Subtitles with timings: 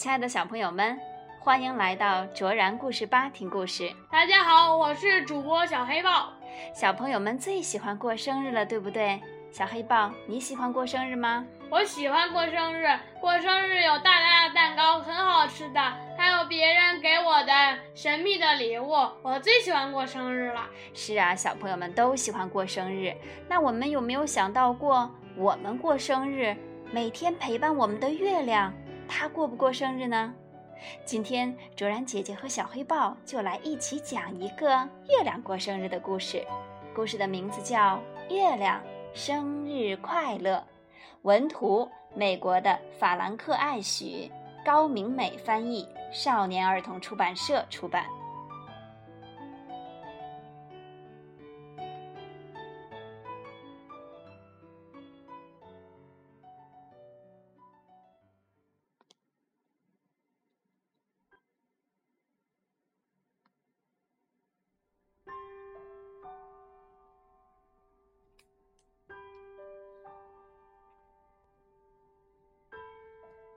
[0.00, 0.98] 亲爱的小朋友们，
[1.38, 3.92] 欢迎来到卓然故事吧听故事。
[4.10, 6.32] 大家好，我是主播小黑豹。
[6.74, 9.20] 小朋友们最喜欢过生日了，对不对？
[9.50, 11.44] 小黑豹，你喜欢过生日吗？
[11.68, 12.86] 我喜欢过生日，
[13.20, 15.78] 过生日有大大的蛋糕，很好吃的，
[16.16, 17.52] 还有别人给我的
[17.94, 18.94] 神秘的礼物。
[19.20, 20.66] 我最喜欢过生日了。
[20.94, 23.14] 是啊，小朋友们都喜欢过生日。
[23.46, 26.56] 那我们有没有想到过，我们过生日，
[26.90, 28.72] 每天陪伴我们的月亮，
[29.10, 30.32] 他过不过生日呢？
[31.04, 34.68] 今天卓然姐姐和小黑豹就来一起讲一个
[35.08, 36.46] 月亮过生日的故事。
[36.94, 38.00] 故事的名字叫
[38.34, 38.80] 《月亮
[39.12, 40.56] 生日快乐》。
[41.22, 44.30] 文图：美国的法兰克·艾许，
[44.64, 48.06] 高明美翻译，少年儿童出版社出版。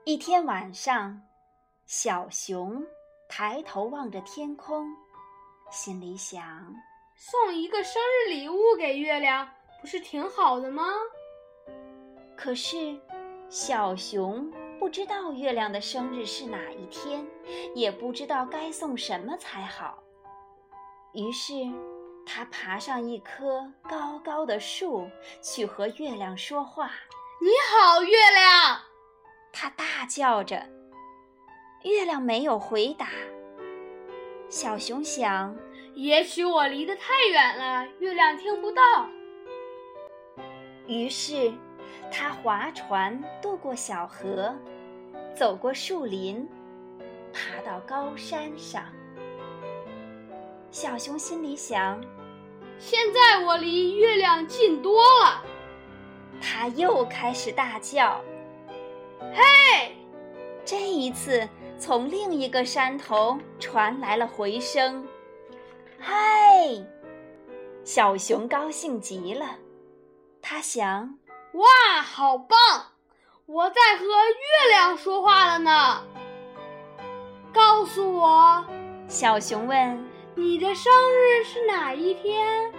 [0.06, 1.18] 一天晚上，
[1.86, 2.84] 小熊
[3.26, 4.86] 抬头望着天空，
[5.70, 6.44] 心里想：
[7.16, 9.48] 送一个生日礼物给月亮，
[9.80, 10.84] 不是挺好的吗？
[12.36, 13.00] 可是，
[13.48, 17.26] 小熊不知道月亮的生日是哪一天，
[17.74, 20.02] 也不知道该送什么才好。
[21.14, 21.54] 于是，
[22.26, 25.08] 他爬上一棵高高的树，
[25.40, 26.90] 去和月亮说话
[27.40, 28.82] ：“你好，月亮。”
[29.56, 30.66] 他大叫着，
[31.84, 33.06] 月亮没有回答。
[34.48, 35.56] 小熊想，
[35.94, 38.82] 也许我离得太远了，月亮听不到。
[40.88, 41.52] 于是，
[42.10, 44.52] 他划船渡过小河，
[45.36, 46.46] 走过树林，
[47.32, 48.84] 爬到高山上。
[50.72, 52.04] 小熊心里想：
[52.78, 55.44] 现在我离月亮近多了。
[56.42, 58.20] 他又开始大叫。
[59.32, 59.96] 嘿，
[60.64, 61.48] 这一次
[61.78, 65.06] 从另一个山头传来了回声。
[65.98, 66.14] 嗨，
[67.84, 69.56] 小熊高兴极了，
[70.42, 71.18] 他想：
[71.52, 72.56] 哇，好棒！
[73.46, 76.02] 我在和月亮说话了呢。
[77.52, 78.64] 告诉我，
[79.06, 80.04] 小熊问
[80.34, 82.72] ：“你的生日是哪一天？”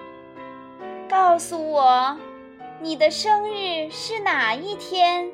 [1.08, 2.18] 告诉我，
[2.82, 5.32] 你的生日是哪一天？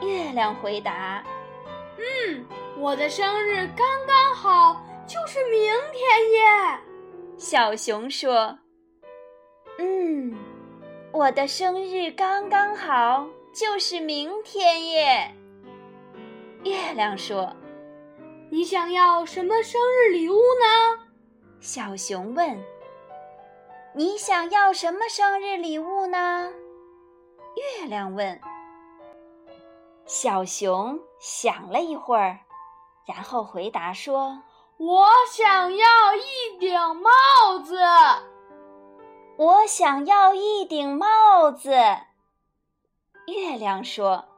[0.00, 1.22] 月亮回答
[1.98, 2.46] ：“嗯，
[2.78, 5.60] 我的生日刚刚好，就是明
[5.92, 6.80] 天耶。”
[7.38, 8.58] 小熊说
[9.78, 10.36] ：“嗯，
[11.12, 15.34] 我的生日刚刚好，就是明天耶。”
[16.64, 17.54] 月亮说
[18.50, 21.06] ：“你想要什么生日礼物呢？”
[21.60, 22.58] 小熊问
[23.94, 26.50] ：“你想要什么生日礼物呢？”
[27.80, 28.38] 月亮问。
[30.06, 32.38] 小熊想了一会儿，
[33.06, 34.40] 然后回答说
[34.78, 37.10] ：“我想要一顶帽
[37.58, 37.76] 子。”
[39.36, 41.70] 我想要一顶帽子。
[43.26, 44.28] 月亮说：“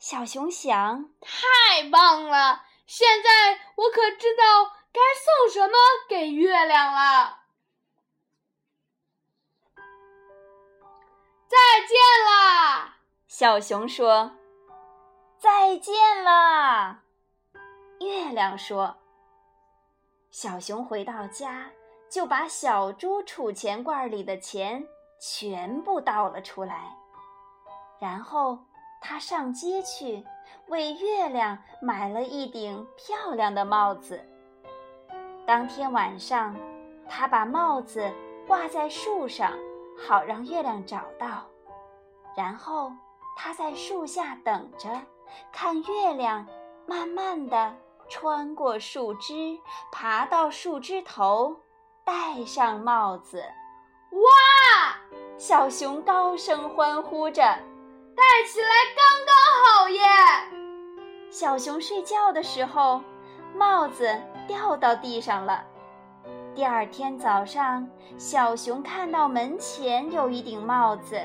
[0.00, 2.64] 小熊想，太棒了！
[2.86, 5.76] 现在我可知道该送什么
[6.08, 7.40] 给月亮了。”
[11.46, 12.96] 再见啦！
[13.28, 14.32] 小熊说。
[15.40, 16.98] 再见了，
[18.00, 18.94] 月亮说。
[20.30, 21.64] 小熊回到家，
[22.10, 24.86] 就把小猪储钱罐里的钱
[25.18, 26.94] 全部倒了出来，
[27.98, 28.58] 然后
[29.00, 30.22] 他上街去，
[30.66, 34.22] 为月亮买了一顶漂亮的帽子。
[35.46, 36.54] 当天晚上，
[37.08, 38.12] 他把帽子
[38.46, 39.54] 挂在树上，
[40.06, 41.46] 好让月亮找到。
[42.36, 42.92] 然后
[43.38, 45.00] 他在树下等着。
[45.52, 46.46] 看月亮，
[46.86, 47.74] 慢慢地
[48.08, 49.58] 穿过树枝，
[49.92, 51.56] 爬到树枝头，
[52.04, 53.42] 戴上帽子。
[54.12, 54.96] 哇！
[55.36, 57.42] 小熊高声欢呼着
[58.14, 59.34] ：“戴起来刚刚
[59.64, 60.00] 好耶！”
[61.30, 63.00] 小熊睡觉的时候，
[63.54, 65.64] 帽子掉到地上了。
[66.54, 67.88] 第二天早上，
[68.18, 71.24] 小熊看到门前有一顶帽子。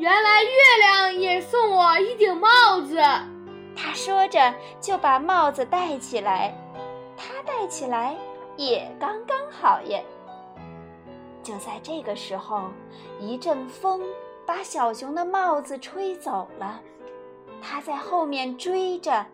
[0.00, 2.96] 原来月亮也送我一顶帽子，
[3.76, 6.56] 他说着就把帽子戴起来，
[7.18, 8.16] 他戴起来
[8.56, 10.02] 也刚刚好耶。
[11.42, 12.70] 就在这个时候，
[13.18, 14.00] 一阵风
[14.46, 16.80] 把小熊的帽子吹走了，
[17.60, 19.26] 他在后面追着，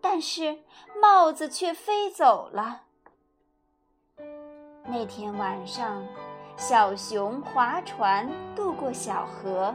[0.00, 0.56] 但是
[1.02, 2.80] 帽子却飞走了。
[4.86, 6.02] 那天晚上，
[6.56, 8.26] 小熊划船
[8.56, 9.74] 渡过小河，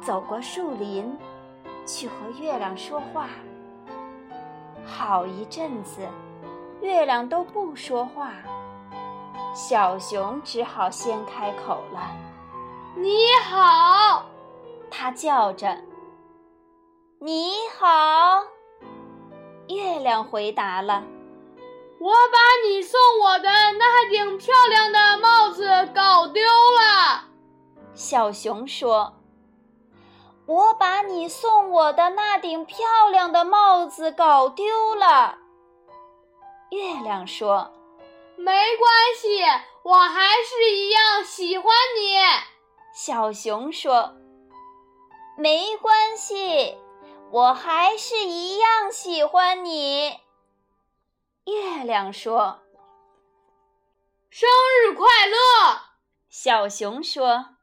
[0.00, 1.16] 走过树林，
[1.86, 3.28] 去和月亮说话。
[4.86, 6.00] 好一阵子，
[6.80, 8.32] 月亮都不说话，
[9.54, 12.10] 小熊只好先开口了
[12.96, 14.24] ：“你好！”
[14.90, 15.76] 他叫着。
[17.20, 18.42] “你好！”
[19.68, 21.04] 月亮回答了。
[22.00, 27.24] 我把你送我的那顶漂亮的帽子搞丢了，
[27.94, 29.19] 小熊说。
[30.46, 35.38] 我把你送我的那顶漂亮的帽子搞丢了，
[36.70, 37.72] 月亮说。
[38.36, 38.90] 没关
[39.20, 39.42] 系，
[39.82, 42.16] 我还是一样喜欢你，
[42.94, 44.14] 小熊说。
[45.36, 46.78] 没关系，
[47.30, 50.18] 我还是一样喜欢你。
[51.44, 52.60] 月亮说
[54.30, 54.48] ：“生
[54.84, 55.82] 日快乐！”
[56.30, 57.56] 小熊说：“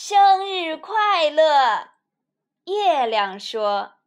[0.00, 1.88] 生日快乐！”
[2.66, 3.97] 月亮说。